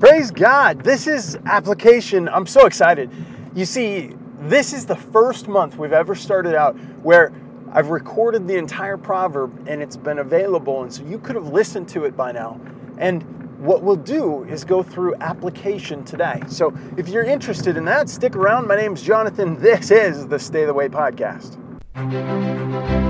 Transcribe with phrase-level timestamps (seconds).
[0.00, 0.84] Praise God.
[0.84, 2.28] This is application.
[2.28, 3.10] I'm so excited.
[3.54, 7.32] You see, this is the first month we've ever started out where
[7.72, 10.84] I've recorded the entire proverb and it's been available.
[10.84, 12.60] And so you could have listened to it by now.
[12.98, 13.24] And
[13.58, 16.42] what we'll do is go through application today.
[16.46, 18.68] So if you're interested in that, stick around.
[18.68, 19.60] My name's Jonathan.
[19.60, 21.56] This is the Stay the Way podcast.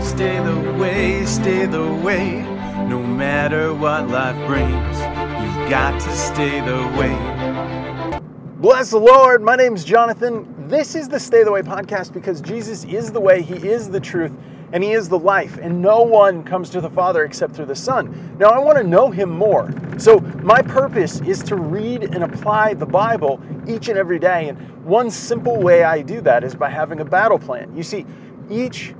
[0.00, 2.42] Stay the way, stay the way,
[2.88, 5.15] no matter what life brings.
[5.40, 8.20] You've got to stay the way.
[8.56, 9.42] Bless the Lord.
[9.42, 10.66] My name's Jonathan.
[10.66, 14.00] This is the Stay the Way podcast because Jesus is the way, He is the
[14.00, 14.32] truth,
[14.72, 15.58] and He is the life.
[15.60, 18.36] And no one comes to the Father except through the Son.
[18.38, 19.74] Now, I want to know Him more.
[19.98, 24.48] So, my purpose is to read and apply the Bible each and every day.
[24.48, 27.76] And one simple way I do that is by having a battle plan.
[27.76, 28.06] You see,
[28.48, 28.94] each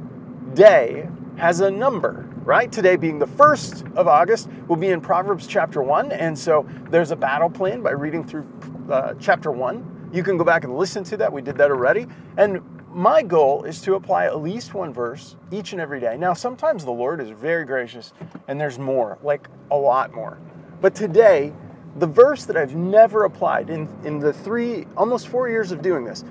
[0.53, 2.70] day has a number, right?
[2.70, 6.12] Today being the 1st of August, we'll be in Proverbs chapter 1.
[6.12, 8.46] And so there's a battle plan by reading through
[8.88, 10.10] uh, chapter 1.
[10.12, 11.33] You can go back and listen to that.
[11.33, 12.06] We did that already.
[12.36, 16.16] And my goal is to apply at least one verse each and every day.
[16.16, 18.12] Now, sometimes the Lord is very gracious
[18.47, 20.38] and there's more, like a lot more.
[20.81, 21.53] But today,
[21.97, 26.05] the verse that I've never applied in, in the three, almost four years of doing
[26.05, 26.25] this,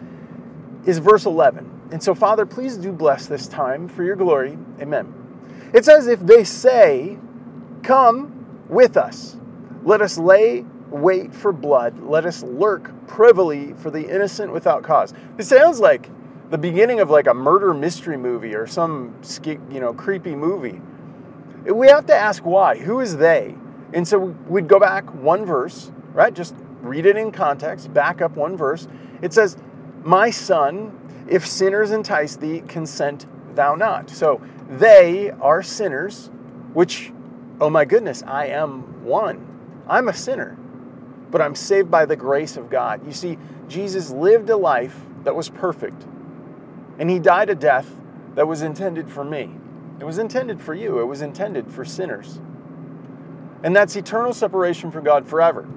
[0.85, 1.89] is verse 11.
[1.91, 4.57] And so, Father, please do bless this time for your glory.
[4.79, 5.14] Amen.
[5.75, 7.19] It's as if they say,
[7.83, 9.35] Come with us.
[9.83, 11.99] Let us lay wait for blood.
[11.99, 15.13] Let us lurk privily for the innocent without cause.
[15.37, 16.09] It sounds like
[16.49, 20.81] the beginning of like a murder mystery movie or some you know creepy movie.
[21.65, 22.77] We have to ask why.
[22.77, 23.55] Who is they?
[23.93, 26.33] And so we'd go back one verse, right?
[26.33, 28.87] Just read it in context, back up one verse.
[29.21, 29.57] It says,
[30.03, 34.09] My son, if sinners entice thee, consent thou not.
[34.09, 36.29] So they are sinners,
[36.73, 37.11] which,
[37.59, 39.83] oh my goodness, I am one.
[39.87, 40.57] I'm a sinner,
[41.31, 43.05] but I'm saved by the grace of God.
[43.05, 46.05] You see, Jesus lived a life that was perfect,
[46.99, 47.89] and he died a death
[48.35, 49.49] that was intended for me.
[49.99, 52.39] It was intended for you, it was intended for sinners.
[53.63, 55.67] And that's eternal separation from God forever.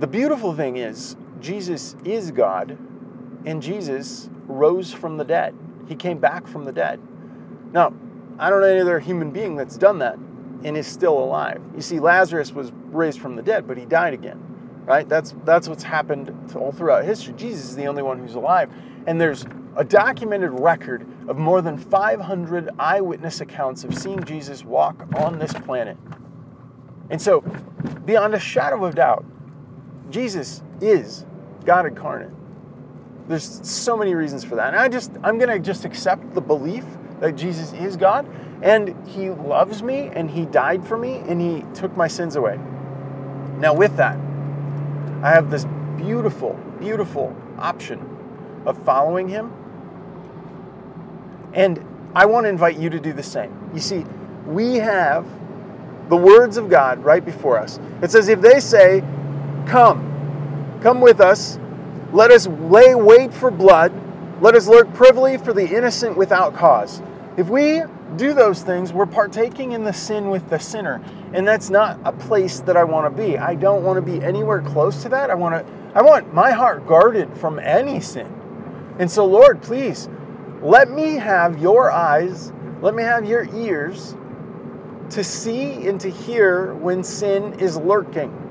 [0.00, 2.78] The beautiful thing is, Jesus is God
[3.46, 5.54] and Jesus rose from the dead.
[5.86, 7.00] He came back from the dead.
[7.72, 7.92] Now,
[8.38, 10.16] I don't know any other human being that's done that
[10.64, 11.60] and is still alive.
[11.74, 14.40] You see, Lazarus was raised from the dead, but he died again,
[14.86, 15.08] right?
[15.08, 17.34] That's that's what's happened all throughout history.
[17.34, 18.70] Jesus is the only one who's alive,
[19.06, 19.44] and there's
[19.76, 25.52] a documented record of more than 500 eyewitness accounts of seeing Jesus walk on this
[25.52, 25.96] planet.
[27.10, 27.40] And so,
[28.04, 29.24] beyond a shadow of doubt,
[30.10, 31.26] Jesus is
[31.64, 32.30] God incarnate.
[33.28, 34.68] There's so many reasons for that.
[34.68, 36.84] And I just I'm going to just accept the belief
[37.20, 38.26] that Jesus is God
[38.62, 42.58] and he loves me and he died for me and he took my sins away.
[43.58, 44.18] Now with that,
[45.22, 45.64] I have this
[45.96, 47.98] beautiful beautiful option
[48.66, 49.52] of following him.
[51.54, 53.70] And I want to invite you to do the same.
[53.72, 54.04] You see,
[54.46, 55.26] we have
[56.08, 57.78] the words of God right before us.
[58.02, 59.02] It says, if they say,
[59.66, 61.58] Come, come with us,
[62.14, 63.92] let us lay wait for blood.
[64.40, 67.02] Let us lurk privily for the innocent without cause.
[67.36, 67.82] If we
[68.16, 71.02] do those things, we're partaking in the sin with the sinner.
[71.32, 73.36] And that's not a place that I want to be.
[73.36, 75.28] I don't want to be anywhere close to that.
[75.28, 78.32] I want to I want my heart guarded from any sin.
[79.00, 80.08] And so Lord, please
[80.62, 84.14] let me have your eyes, let me have your ears
[85.10, 88.43] to see and to hear when sin is lurking.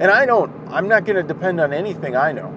[0.00, 2.48] And I don't, I'm not going to depend on anything I know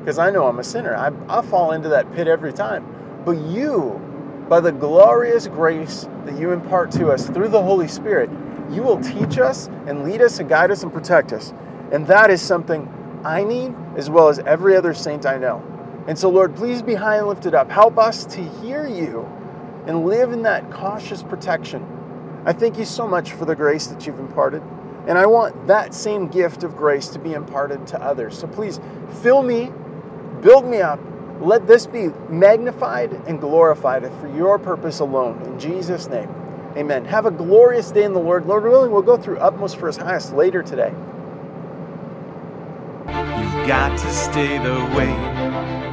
[0.00, 0.96] because I know I'm a sinner.
[0.96, 2.84] I, I'll fall into that pit every time.
[3.24, 4.00] But you,
[4.48, 8.30] by the glorious grace that you impart to us through the Holy Spirit,
[8.68, 11.54] you will teach us and lead us and guide us and protect us.
[11.92, 12.92] And that is something
[13.24, 15.62] I need as well as every other saint I know.
[16.08, 17.70] And so, Lord, please be high and lifted up.
[17.70, 19.24] Help us to hear you
[19.86, 21.86] and live in that cautious protection.
[22.44, 24.62] I thank you so much for the grace that you've imparted.
[25.06, 28.38] And I want that same gift of grace to be imparted to others.
[28.38, 28.80] So please
[29.22, 29.72] fill me,
[30.40, 31.00] build me up.
[31.40, 35.42] Let this be magnified and glorified for your purpose alone.
[35.42, 36.28] In Jesus' name,
[36.76, 37.04] amen.
[37.04, 38.46] Have a glorious day in the Lord.
[38.46, 40.94] Lord willing, we'll go through utmost for his highest later today.
[43.08, 45.92] You've got to stay the way.